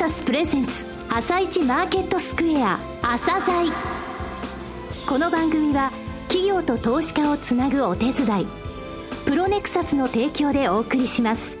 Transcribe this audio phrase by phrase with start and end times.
[0.00, 3.70] サスプレゼンツ朝一マーケットスクエア朝鮮。
[5.06, 5.92] この番組は
[6.28, 8.46] 企業と投資家をつなぐお手伝い
[9.26, 11.58] プロネクサスの提供でお送りします。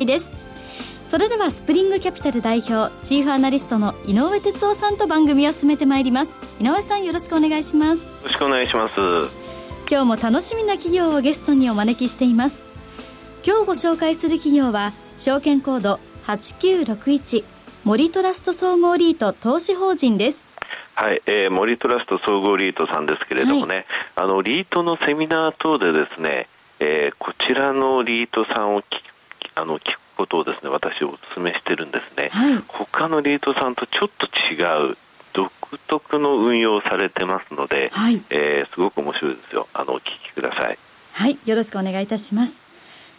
[0.00, 0.26] です。
[1.06, 6.32] それではスプリングキャピタル代表チーフアナリストの井上哲夫さんと番組を進めてまいります。
[6.60, 8.02] 井上さんよろしくお願いします。
[8.02, 8.94] よろしくお願いします。
[9.88, 12.67] 今日も楽しみな企業をゲストにお招きしています
[13.48, 17.44] 今日ご紹介する企業は証券コード8961
[17.82, 20.46] 森トラスト総合リート投資法人です。
[20.94, 23.84] はい、えー、森トラスト総合リートさんですけれどもね、はい、
[24.16, 26.46] あのリートのセミナー等でですね、
[26.80, 29.00] えー、こちらのリートさんを聞
[29.54, 34.94] あの聞くことをですね私お勧めしてるんですね、はい、他のリートさんとちょっと違う
[35.32, 35.50] 独
[35.86, 39.66] 特の運用されてますので、はい、えー、すごく面白いですよ。
[39.72, 40.78] あのお聞きください。
[41.18, 42.67] はいよろしくお願いいたします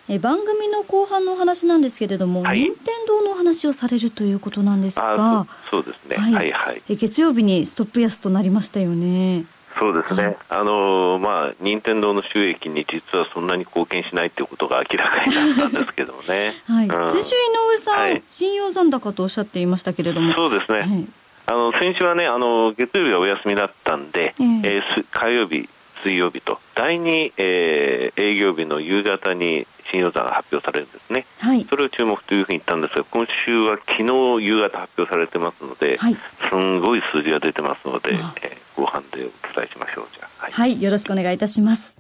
[0.09, 5.45] え番組の後半のお話なんですけれども、はい、任天堂のお話をされるということなんですが。
[5.69, 6.81] そうですね、はい、はいはい。
[6.89, 9.45] え月曜日にストップ安となりましたよね。
[9.77, 17.39] そうですね、はい、あのまあ、任天堂の収益に実はそんなに貢献しないということが明らかになったんですけどもね、 はい、先週、井
[17.71, 21.07] 上さん、はい、信用残高とおっしゃっていましたけれども、そうですね、はい、
[21.45, 25.69] あの先週はねあの、月曜日はお休みだったんで、えー、えー、火曜日、
[26.03, 34.03] 水曜日と、第2、えー、営業日の夕方に信用残が発表されるんですね、はい、それを注目というふうに言ったんですが、今週は昨日
[34.45, 39.31] 夕方発表されてますので、はい、すんごい数字が出てますので、えー、後半でお伝
[39.63, 41.97] えしましょう、じゃはい、はい、よろしくお願いいたします。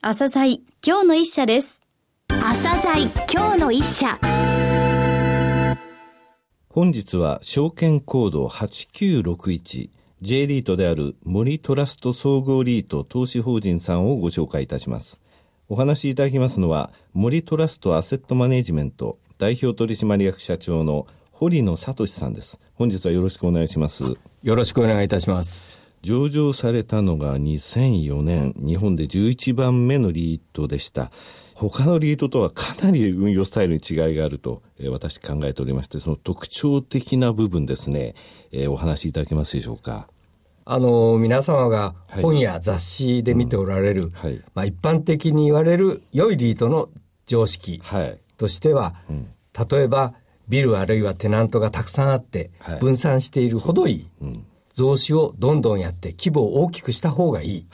[0.00, 1.80] 朝鮮今日の一社です。
[2.28, 4.18] 朝鮮今日の一社。
[6.68, 15.20] 本日は証券コード8961 J リートである森トラスト総合リート投資法人さんをご紹介いたします。
[15.68, 22.60] お話しいただきますのは、森トラストアセットマネジメント代表取締役社長の堀野聡さんです。
[22.74, 24.04] 本日はよろしくお願いします。
[24.42, 25.80] よろしくお願いいたします。
[26.02, 31.10] 上場されたのが2004年、日本で11番目のリートでした。
[31.54, 38.14] 他のリートとはかなり運用スタイルに違いがあると、えー、私考えておりまして、その特徴的な部分ですね、
[38.52, 40.08] えー、お話しいただけますでしょうか。
[40.64, 44.38] あの、皆様が本や雑誌で見ておられる、はいうん。
[44.38, 46.88] はい、まあ、一般的に言われる良いリートの
[47.26, 47.82] 常識
[48.36, 49.28] としては、はいうん、
[49.70, 50.14] 例えば、
[50.48, 57.66] ビルあるいはテナントがたくさんあって分散しているほどいい、うん、増資をどんどんやって規模を大きくした方がいい、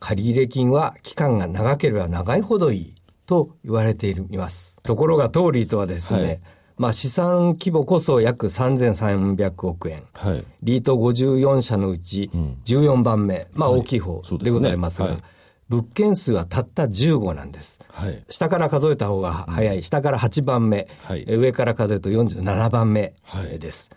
[0.00, 2.94] 借入金は期間が長ければ長いほどいい
[3.26, 4.78] と言われています。
[4.82, 6.40] ところがトーリーとはですね、
[6.80, 12.30] まあ、資産規模こそ約3300億円、はい、リート54社のうち
[12.64, 15.14] 14番目、うん、まあ大きい方でございますが、はい。
[15.16, 15.32] すねはい、
[15.68, 17.82] 物件数はたった15なんです、
[18.30, 20.88] 下から数えた方が早い、うん、下から8番目、
[21.26, 23.12] 上から数えると47番目
[23.58, 23.90] です、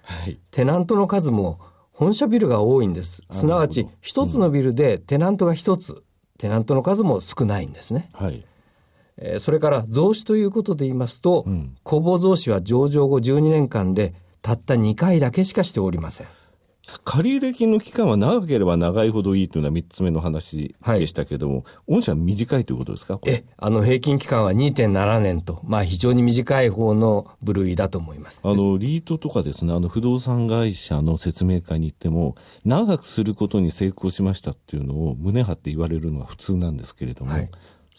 [0.51, 1.61] テナントの数も
[1.93, 3.23] 本社ビルが多いんです。
[3.31, 6.03] すなわち、一つのビルでテナントが一つ、
[6.37, 8.09] テナントの数も少ないんですね。
[8.11, 8.45] はい
[9.17, 16.27] えー、それから増資ということで言いますと、うん、公募増資は上場後12年間でたった2回だけしかしておりません。
[17.05, 21.63] 借入金の期間は長ければ長いほどいいというのは3つ目の話でしたけれども、はい、
[21.95, 23.19] 御社は短いということですか？
[23.25, 28.41] え、あの、平均期間は2.7年と、まあ非常に短い方の部類だと思います。
[28.43, 32.35] あの、リートとかですね、あの、不動産会社の説明会に行っても、
[32.65, 37.49] 長くすることに成功しましたっていうのを胸張って言われるのが普通なんですけれども、はい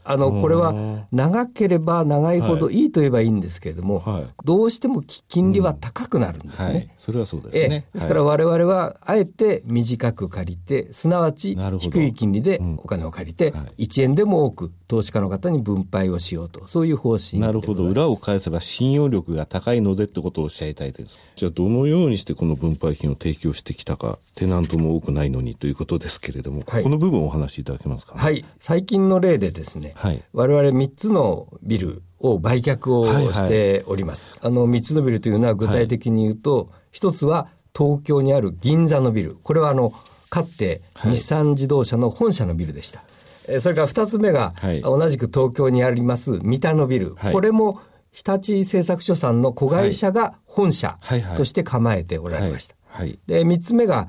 [0.04, 2.84] あの、これは長ければ長いほどい。
[2.84, 6.66] いと言えばいいんですけれども、はい、どうしても金利は高くなるんですね。
[6.66, 7.86] うんはい、それはそうですね。
[7.92, 17.84] ですから我々はあえて短く借りて、すなわち低い金利でお金を借りて、1円でも多く投資家の方に分配をしようと、そういう方針なるほど。
[17.84, 21.20] 裏を返せば信用力が高いのでってことをおっしゃいたいです。
[21.36, 28.44] じゃあどのようにしてこの分配金を提供してきたか、テナントも多くないのにということですけれども、はい、この部分をお話しいただけますか、ね、はい。
[28.58, 34.32] 最近の例でですね、はい、我々3つのビルを売却をしております。
[34.32, 39.36] はいはい、あの3つのビルというのは具体的に言うと、一、つは東京にある銀座のビル。
[39.42, 39.92] これはあの、
[40.30, 43.02] かって、日産自動車の本社のビルでした。
[43.48, 47.14] はい、それから二つ目が、はい、同じく東京にあります三田のビル。
[47.16, 47.80] はい、これも
[48.10, 50.98] 日立製作所さんの子会社が本社
[51.36, 52.76] として構えておられました。
[53.26, 54.08] で、三つ目が、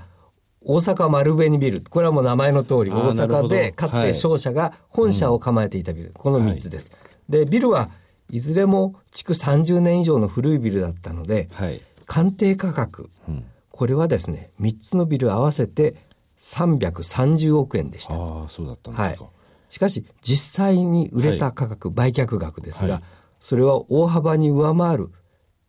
[0.68, 1.82] 大阪丸紅ビル。
[1.82, 6.12] これはもう名前の通り、大阪でかって商社が本社を構えていたビル。
[6.16, 6.92] この3つです。
[7.30, 7.90] で、ビルは
[8.32, 15.96] いずれも築30年以上の古いビルだったので、はい、鑑定価格、うん、これはですね、3つのビル合わせて
[16.40, 18.16] 330億円でした。
[18.16, 19.24] ああ、そうだったんですか。
[19.24, 19.32] はい、
[19.70, 23.04] しかし、実際に売れた価格、はい、売却額ですが、
[23.40, 25.12] それは大幅に上回る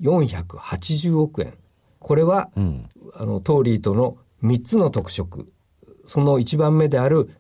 [0.01, 1.55] 480億円。
[1.99, 4.17] これは、うん、あの、当リートの
[4.47, 5.51] 3つの特色。
[6.05, 7.31] その1番目である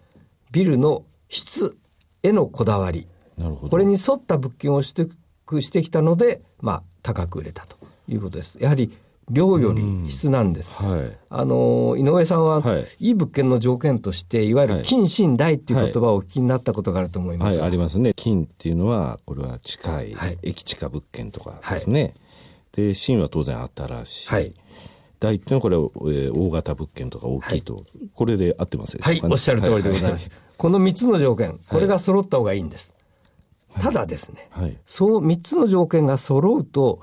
[0.50, 1.76] ビルの質
[2.22, 3.06] へのこだわり。
[3.70, 5.08] これに沿った物件を取
[5.46, 7.76] 得してきたので、まあ、高く売れたと
[8.08, 8.58] いうことです。
[8.60, 8.90] やはり、
[9.28, 10.76] 量より質なんです。
[10.76, 18.12] はい、あの、井上さんは、はい、いい物件の条件として、いわゆる近新大っていう言葉をお聞きになったことがあると思います、はい、ありますね。
[18.14, 22.14] 近っていうのは、これは近い、駅近物件とかですね。
[22.72, 24.54] で、新は当然新しい。
[25.16, 27.84] はい大っていうのはこれ、えー、大型物件とか大きいと、はい、
[28.14, 30.28] これで合ってますはい、おっしゃる通りでございます。
[30.28, 32.94] はい、この3つの条件、これが揃った方がいいんです。
[33.72, 37.00] はい、ただですね、はい、そう3つの条件が揃うと、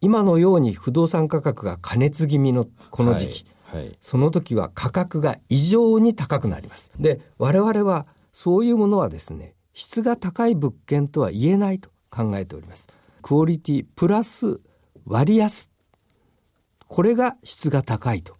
[0.00, 6.90] 今のように不動産価格が過熱気味のこの時期、はい、その時は価格が異常に高くなります。
[6.98, 12.88] で、我々はそういうものはですね、質が高い物件とは言えないと考えております。
[13.22, 14.60] クオリティプラス
[15.06, 15.71] 割安。
[16.92, 18.36] これが質が高いと。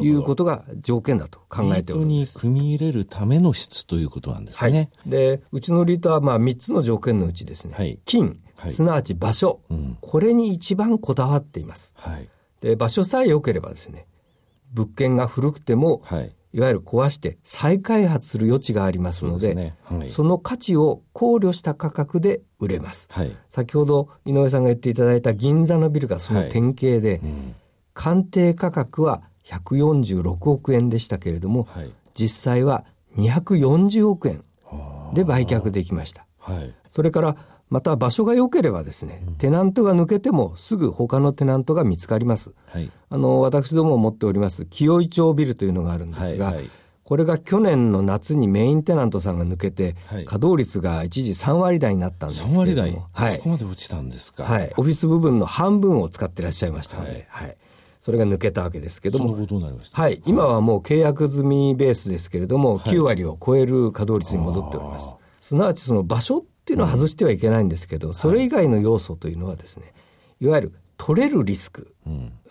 [0.00, 2.38] いうことが条件だと考えております。
[2.38, 4.90] に組み入れるための質ということなんですね。
[5.02, 11.92] はい、で、うちのリートはまあ3つの条件のうちですね、はい、金、はい、すなわち場所、うん、これに一番こだわっています。
[11.98, 12.28] はい、
[12.62, 14.06] で場所さえ良ければですね
[14.72, 19.76] 物件が古くても、はい、いわゆる壊して再開発する余地がありますのでそ、ね。
[19.84, 27.54] はい、その価値を考慮した価格で売れます、はい、先ほど井上さんが言っていただいた銀座のビルがその典型で、うん、
[27.94, 31.68] 鑑定価格は146億円でしたけれども、
[32.14, 32.84] 実際は
[33.16, 34.42] 240億円
[35.14, 36.26] で売却できました。
[36.90, 37.36] それから
[37.70, 42.52] また場所が良ければですね、テナントが抜けてもすぐ他のテナントが見つかります。
[42.66, 46.70] はい、あの、私ども持っております清井町ビルというのがあるんですが、はいはい、
[47.02, 52.64] これが去年の夏にメインテナントさんが抜けて、はい、稼働率が一時3割台になったんですけども。
[52.64, 53.02] 3割台？
[53.12, 53.36] はい。
[53.38, 54.44] そこまで落ちたんですか？
[54.44, 54.72] はい。
[54.76, 57.56] オフィス部分の半分を使ってらっしゃいましたので、はい、はい
[58.04, 59.34] それが抜けたわけですけども。
[59.92, 60.20] はい。
[60.26, 65.16] 今はもう契約済みベースですけれども、9割を超える稼働率に戻っております。
[65.40, 69.94] すなわちその場所っていうのは外してはいけないんですけど、それ以外の要素というのはですね、
[70.38, 71.94] いわゆる取れるリスク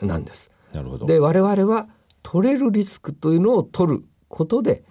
[0.02, 0.50] なんです。
[0.72, 1.06] うん、なるほど。
[1.06, 1.88] で、我々は
[2.24, 4.84] 取れるリスクというのを取ることで、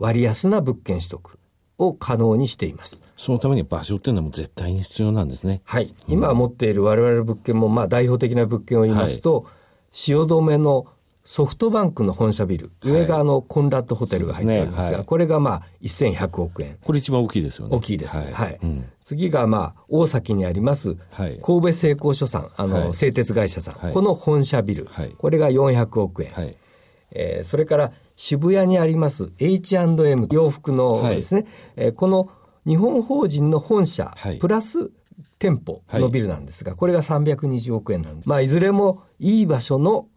[0.00, 1.38] 割安な物件取得
[1.78, 3.00] を可能にしています。
[3.16, 5.62] そのために場所っていうのはもう絶対に必要なんですね。
[5.62, 5.94] はい。
[6.08, 9.63] 今持っている我々の物件も、まあ代表的な物件を言いますと、はい、
[9.94, 10.86] 汐留の
[11.24, 14.96] ソフトバンクの本社ビル、上があのコンラッドホテルが入っておりますが、すね。
[14.96, 16.76] はい、これがまあ1100億円。
[16.84, 17.76] これ一番大きいですよね。
[17.76, 18.24] 大きいですね。
[18.24, 18.32] はい。
[18.32, 18.58] はい。
[18.62, 20.96] うん、次がまあ大崎にあります、
[21.42, 26.30] 神戸製鋼所さん、あの、製鉄会社さん、この本社ビル、これが400億円。
[26.32, 26.56] はい。
[27.12, 32.28] えー、それから渋谷にあります H&M 洋服のですね、はい、えー、この
[32.66, 34.90] 日本法人の本社、プラス
[35.44, 40.08] 店舗のビルなんですが、これが320億円なんで、まあ、いずれもいい場所の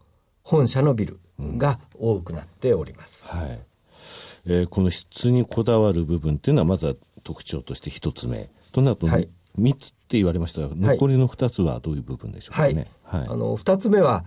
[0.42, 3.28] 本社のビルが多くなっております。
[3.28, 3.60] はい。
[4.46, 6.94] えー、この質にこだわる部分っていうのは、まずは
[7.24, 8.48] 特徴として一つ目。
[8.72, 9.28] となると、はい、
[9.58, 12.90] 3つって言われましたが、残りの2つはどういう部分でしょうかね？
[13.02, 13.20] はい。
[13.20, 14.24] はい、あの、2つ目は、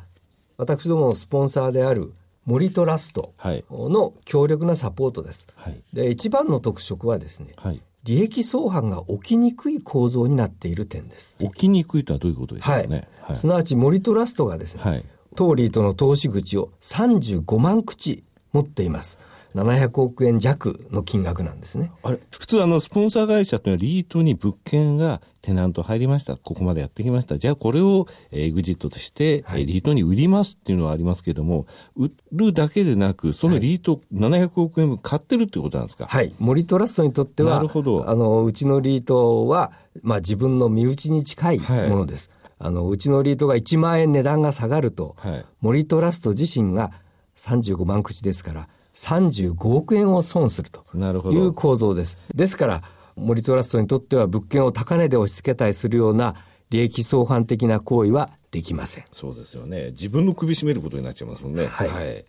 [0.57, 2.13] 私どものスポンサーである
[2.45, 3.33] 森トラスト
[3.71, 5.47] の強力なサポートです。
[5.55, 11.37] はい、で、一番の特色はですね、はい、利益相反が起きにくい構造になっている点です。
[11.39, 13.07] 起きにくいとはどういうことでしょうかね。
[13.21, 15.05] はい、すなわち森トラストがですね、はい、
[15.35, 19.19] トーリーとの投資口を35万口持っています。
[19.55, 21.91] 700億円弱の金額なんですね。
[22.03, 26.37] あれ、普通あの、スポンサー会社っていうのはリートに物件がテナント入りました。
[26.37, 27.37] ここまでやってきました。
[27.37, 31.65] じゃあこれをエグジットとして、はい、リートに売りますっていうのはありますけども、
[31.95, 36.05] 売るだけでなく、そのリート700億円分買ってるってことなんですか？
[36.07, 36.33] はい。
[36.39, 38.09] 森トラストにとっては、なるほど。
[38.09, 41.65] あの、うちのリートは、まあ自分の身内に近いも
[41.97, 42.29] のです。
[42.29, 46.91] はいあの、うちのリートが1万円値段が下がると、はい、森トラスト自身が
[47.35, 50.85] 35万口ですから、35億円を損すると
[51.31, 52.17] いう構造です。
[52.33, 52.83] ですから、
[53.15, 56.35] 森トラストにとっては物件を高値で押し付けたりするような
[56.69, 59.05] 利益相反的な行為はできません。
[59.11, 59.91] そうですよね。
[59.91, 61.67] 自分の首絞めることになっちゃいますもんね。
[61.67, 61.87] はい。
[61.89, 62.05] はい。
[62.05, 62.23] はい、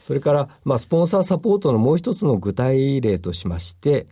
[0.00, 4.06] それから、まあ、スポンサーサポートのもう一つの具体例としまして、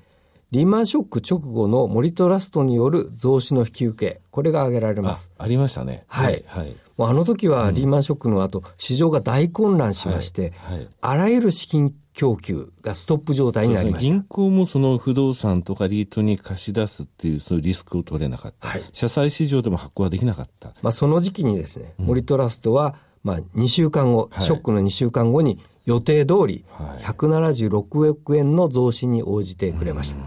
[0.51, 5.31] リーマンショック直後の森トラストによる増資の引き受け、これが挙げられます。
[5.37, 6.05] ありましたね。
[6.07, 6.43] はい。
[6.47, 14.11] はい、もうあの時はリーマンショックの後、市場が大混乱しまして、はいはい、あらゆる資金供給がストップ状態になりました。
[14.11, 18.69] 銀行もその不動産とかリートに貸し出すっていうそういうリスクを取れなかった。
[18.69, 20.71] はい、社債市場でも発行はできなかった。
[20.81, 26.67] まあその時期にですね、森トラストは、まあ2週間後、ショックの2週間後に予定通り
[27.01, 30.19] 176億円の増資に応じてくれました。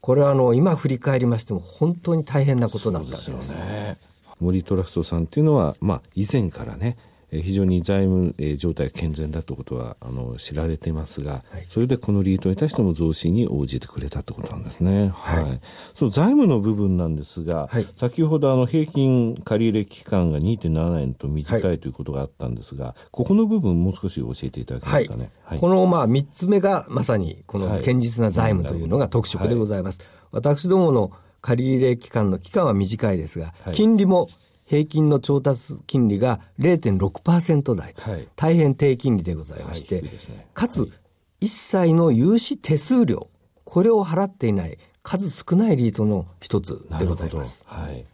[0.00, 3.98] これはあの今振り返りましても本当に大変なことだったんですですよね。
[4.38, 6.96] 森トラストさんっていうのは、まあ、以前からね、
[7.30, 15.10] 非常に財務状態が健全だということはあの知られていますが、はい、それでこのリートに対しても増資に応じてくれたということなんですね。
[15.14, 15.44] はい。
[15.44, 15.60] はい、
[15.94, 25.28] その財務の部分なんですが、はい、先ほどあの平均借入期間が2.7年と短いということがあったんですが、ここの部分もう少し教えていただけますかね？
[25.58, 30.00] このまあ3つ目がまさにこの堅実な財務というのが特色でございます。
[30.30, 34.28] 私どもの借入期間の期間は短いですが、金利も
[34.68, 40.10] 平均の調達金利が0.6%台と、はい、大変低金利でございまして、はいね、
[40.52, 40.92] かつ、
[41.40, 43.28] 一切の融資手数料、
[43.64, 47.64] これを払っていない数少ないリートの一つでございます。
[47.66, 48.04] はい、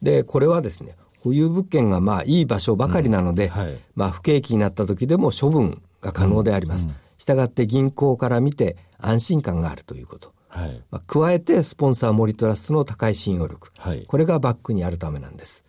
[0.00, 3.50] で、これはですね、保有物件がまあいい場所ばかりなので、うん。
[3.50, 6.88] はい、まあ不景気になった時でも処分が可能であります。
[7.18, 10.32] したがって銀行から見て安心感があるということ。
[10.48, 15.66] はい、まあ、加えてスポンサーモリトラストの高い信用力、はい、これがバックにあるためなんです。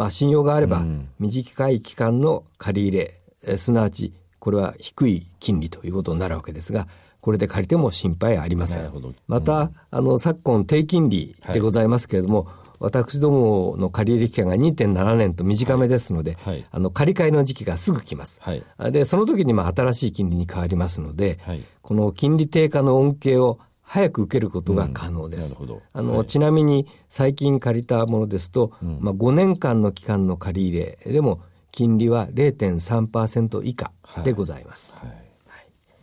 [0.00, 0.82] まあ、信用があれば、
[1.18, 2.98] 短い期間の借り入
[3.44, 6.88] れ、すなわち、これは低い金利ということになるわけですが、
[7.20, 8.90] これで借りても心配ありません。
[9.28, 12.54] また、あの、昨今低金利でございますけれども、はい。
[12.80, 16.54] 私どもの借入期間が2.7年と短めですので、はい。
[16.54, 18.40] はい、あの借り換えの時期がすぐ来ます。
[18.40, 21.38] はい、で、その時にまあ新しい金利に変わりますので、
[21.82, 23.58] この金利低下の恩恵を
[23.90, 25.58] 早く受けることが可能です。
[25.60, 31.40] うん、あの、はい、ちなみに最近借りたものですと、うん、まあ、5年間の期間の借り入れでも
[31.72, 33.90] 金利は0.3%以下
[34.22, 34.96] でございます。
[35.00, 35.08] はい。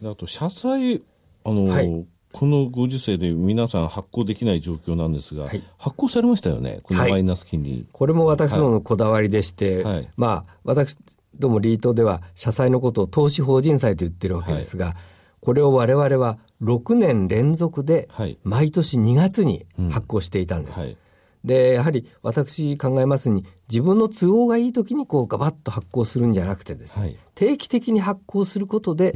[0.03, 1.01] はい、あと社債
[1.46, 7.72] あの、はい、このご時世で皆さん発行できない状況なんですが、はい、発行されましたよね、このマイナス金利。
[7.72, 10.98] はい、これも私どものこだわりでして、はい、まあ、私
[11.39, 14.94] どもリートでは、社債のことを投資法人債と言ってるわけですが、
[15.39, 18.10] これを我々は6年連続で
[18.44, 20.79] 毎年2月に発行していたんです。
[20.79, 20.89] はい。
[20.89, 29.13] うんはい、で、やはり私考えますに、自分の都合がいい時にこうガバッと発行するんじゃなくてですね、はい、定期的に発行することで、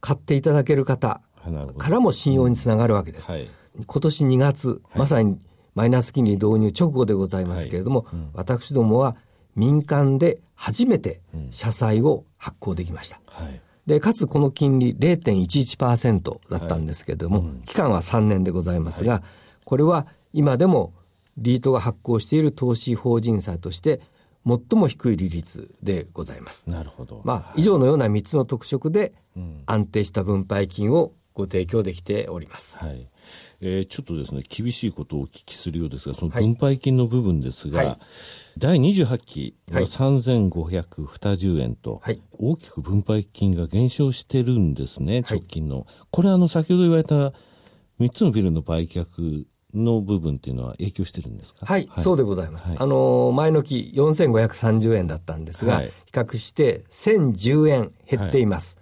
[0.00, 1.20] 買っていただける方
[1.76, 3.32] からも信用につながるわけです。
[3.86, 5.38] 今年2月、まさに
[5.74, 9.16] マイナス金利導入直後でございますけれども、うん、私どもは
[9.54, 13.20] 民間で初めて社債を発行できました。
[13.88, 19.22] はいで、かつこの金利0.11%だったんですけれども、はいうん、期間は3年でございますが、はい、
[19.64, 20.92] これは今でも
[21.38, 24.00] リートが発行している投資法人債として
[24.46, 26.68] 最も低い利率でございます。
[26.68, 27.22] なるほど。
[27.24, 29.14] まあ、以上のような3つの特色で
[29.66, 32.84] 安定した分配金をご提供できております。
[32.84, 33.08] はい
[33.60, 37.98] えー、ちょっとですね、厳しいことをお聞きするようですが、その分配金の部分ですが、はい、
[38.56, 42.00] 第28期は3520円と、
[42.38, 45.86] 大きく分配金が減少してるんですね、直近の。
[46.10, 47.32] これあの、先ほど言われた
[47.98, 51.66] 3つのビルの売却の部分っていうのは影響してるんですか？
[51.66, 52.70] はい、はい、そうでございます。
[52.70, 58.78] はい、あの、前の期4530円だったんですが、はい、比較して1010円減っています。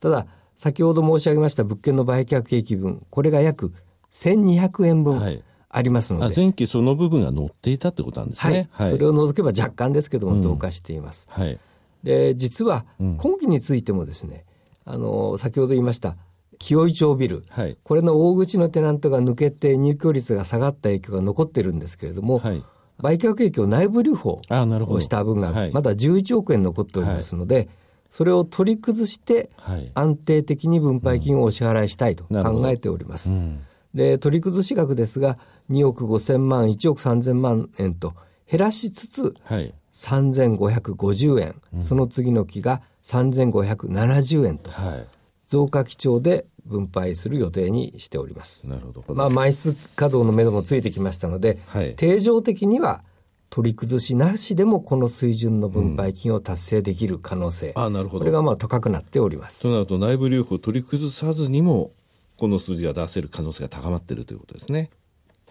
[0.00, 3.74] ただ、先ほど申し上げました物件の売却益分、これが約
[4.12, 8.68] 1200円分ありますので、はい、前期その部分が載っていたってことなんですね。
[8.72, 8.90] はい。
[8.90, 11.28] それを除けば若干ですけども増加しています。
[11.36, 11.58] うん、はい。
[12.02, 14.44] で、実は今期についてもですね、
[14.84, 16.16] あの、先ほど言いました、
[16.58, 22.64] 清井町ビル、はい、これの大口のテナントが抜けて入居率が下がった影響が残ってるんですけれども、はい、
[22.98, 27.68] 売却益を内部留保をした分がまだ11億円残っておりますので、はい。
[28.08, 29.50] それを取り崩して
[29.94, 33.34] 安定的に分配金をお支払いしたいと考えております。
[33.34, 33.60] うん、
[33.96, 35.38] で、取り崩し額ですが、
[35.70, 38.14] 2億5千万、1億3千万円と
[38.48, 45.06] 減らしつつ、はい、3550円、うん、その次の期が3570円と、はい、
[45.46, 48.68] 増加基調で分配する予定にしております。
[48.68, 49.14] なるほど。
[49.14, 53.02] まあ、枚数稼働の目処もついてきましたので、はい、定常的には
[53.48, 58.20] 取り崩しなしでもこの水準の分配金を達成できる可能性、うん、あなるほど。
[58.20, 59.62] これがまあ高くなっております。
[59.62, 61.92] となると内部留保を取り崩さずにも
[62.36, 64.90] この数字が出せる可能性が高まっているということですね、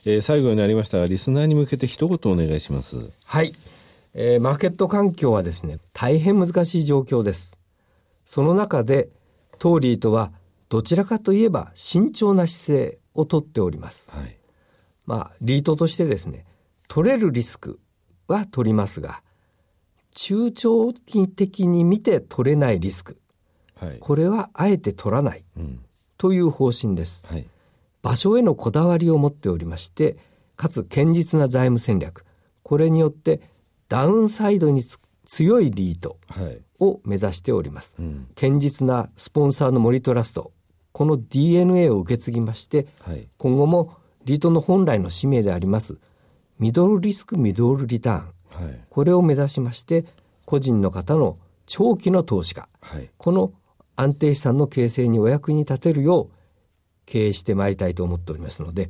[0.06, 3.10] えー、最後になりましたがリスナーに向けて一言お願いします。
[3.24, 3.54] はい、
[4.14, 7.58] えー、マーケット環境はですね大変難しい状況です。
[8.26, 9.10] その中で
[9.60, 10.32] トーリーとは
[10.70, 14.38] どちらかといえば慎重な姿勢をとっております、はい、
[15.06, 16.46] まあリートとしてですね
[16.88, 17.80] 取れるリスク
[18.28, 19.22] は取りますが、
[20.14, 23.20] 中長期的に見て取れないリスク、
[23.80, 25.44] はい、これはあえて取らない、
[26.18, 27.48] という方針です、はい、
[28.02, 30.18] 場所へのこだわりを持っておりまして、
[30.56, 32.26] かつ堅実な財務戦略、
[32.64, 33.42] これによって
[33.90, 34.82] ダウンサイドに
[35.26, 36.18] 強いリート
[36.80, 40.52] を目指しております、はいうん、堅実なスポンサーの森トラスト、
[40.96, 45.98] この DNA を受け継ぎまして、はい、今後もリートの本来の使命であります
[46.58, 50.06] ミドルリスクミドルリターン、はい、これを目指しまして
[50.46, 53.52] 個人の方の長期の投資家、はい、この
[53.96, 56.36] 安定資産の形成にお役に立てるよう
[57.06, 58.90] 経営してまいりたいと思っておりますので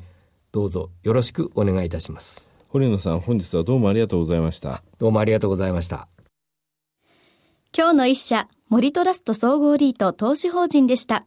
[0.52, 6.08] どうぞよろしくお願いいたします堀野さん本日はどうもありがとうございましたどうもありがとうございました
[7.78, 11.26] 今日の一社森トラスト総合リート投資法人でした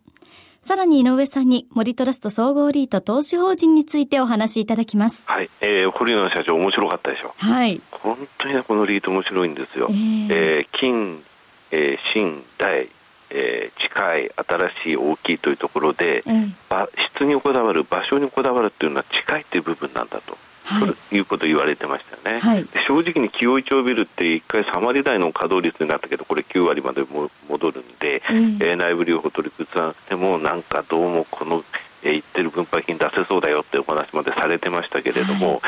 [0.62, 5.22] さらに井上さんに森トラスト総合リート投資法人についてお話しいただきます。
[5.26, 5.48] はい。
[5.62, 7.32] えー、堀野社長面白かったでしょ。
[7.38, 7.80] はい。
[7.90, 9.86] 本当にね、このリート面白いんですよ。
[9.88, 11.22] えー、えー、金、
[11.70, 12.86] えー、新、大、
[13.30, 20.36] えー、近い、新しい、大きいというところで、えー、質にこだわる、場所にこだわるっていうのは近いっていう部分なんだと。
[20.68, 31.62] はい、いうことを言われてましたよね、はい、正直に清井町ビルって1回3割台の稼働率になったけどこれ9割までも戻るんで、うん、えー、内部留保取り崩さなくてもなんかどうもこの、
[32.04, 35.60] えー、言ってる分配金出せそうだよってお話までされてましたけれども、はい、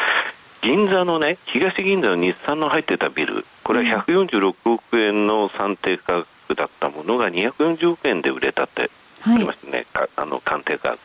[0.63, 8.91] 銀座のね東銀座の日産の入ってたビルこれは146億円の算定価格だったものが240億円で売れたって
[9.27, 10.99] ありましたね、はい、あの鑑定価格、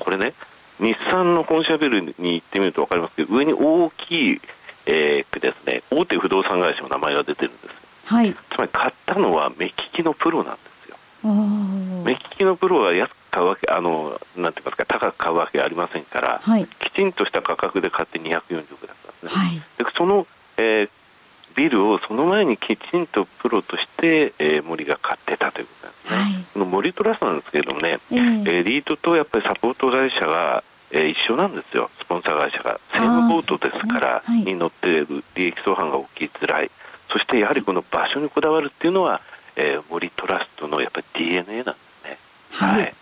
[0.00, 0.32] これね
[0.80, 4.40] 日産の本社ビルに行ってみると分かりますけど上に大きい、
[4.86, 10.96] えー、ですね大手不動産会社の名前が出てるんです、はい、つまり買ったのは目利きのプロなんですよ。
[12.04, 20.26] 目利きのプロは安く買うわけあのなんて言いますか高く買うわけありませんから、はい、きちんとした価格で買って240億だったんですね、はい、でその、
[20.58, 20.90] えー、
[21.58, 32.80] ビルをその前にきちんとプロとして、えー、森が買ってたということなんですね、はい、この森トラストなんですけれどもね、えー、えー、リートとやっぱりサポート会社がえー、一緒なんですよ、スポンサー会社が。
[32.90, 36.70] セームボートですから、ねはい、に乗っている利益相反が起きづらい。
[37.12, 39.20] そしてやはりこの場所にこだわるっていうのは、
[39.56, 42.16] えー、森トラストのやっぱり DNA なんですね。
[42.52, 42.80] はい。
[42.80, 42.94] はい、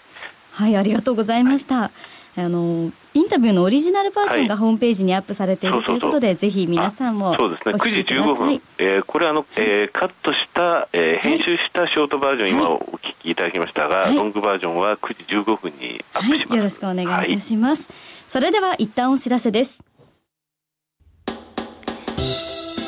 [0.50, 1.76] はい、ありがとうございました。
[1.76, 1.90] はい
[2.38, 17.88] あのインタビューのオリジナルバージョンがホームページにアップされているということで、ぜひ皆さんもそうですね、9時15分、えー、これあの、えー、カットした、えー、編集したショートバージョン、今お聞きいただきましたが、ロングバージョンは9時15分にアップします、よろしくお願いいたします。
[18.28, 19.82] それでは一旦お知らせです。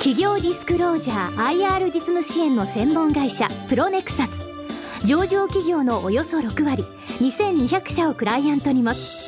[0.00, 4.46] 企業ディスクロージャー IR 実務支援の専門会社プロネクサス。
[5.06, 6.84] 上場企業のおよそ6割
[7.20, 9.27] 2200社をクライアントに持つ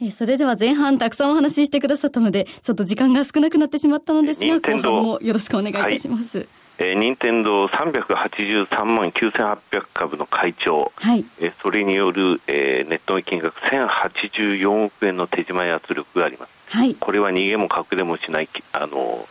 [0.00, 6.38] えそれでは前半たくさんお話ししてくださったので、ちょっと時間が少なくなってしまったのですが、後半もよろしくお願いいたします。
[6.38, 6.46] はい、
[6.78, 9.58] えー、任天堂383万9800
[9.92, 16.76] 株の会長、はい、えー、それによる、えー、ネットの金額1084億円の手締まい圧力があります。
[16.76, 19.26] はい、これは逃げも隠れもしないあの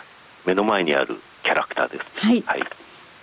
[0.45, 2.25] 目の前にあるキャラクターです。
[2.25, 2.61] はい、はい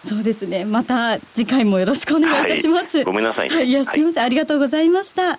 [0.06, 0.66] そうですね。
[0.66, 2.98] また次回もよろしくお願いいたします。
[2.98, 5.38] はい、ごめんなさい、ね、はい、いや、すみません、はい、ありがとうございました。